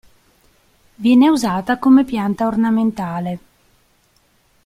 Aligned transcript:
Viene 0.95 1.29
usata 1.29 1.77
come 1.77 2.03
pianta 2.03 2.47
ornamentale. 2.47 3.39